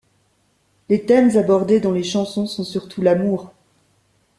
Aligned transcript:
Les 0.89 1.05
thèmes 1.05 1.37
abordés 1.37 1.79
dans 1.79 1.91
les 1.91 2.01
chansons 2.01 2.47
sont 2.47 2.63
surtout 2.63 3.03
l'amour. 3.03 3.53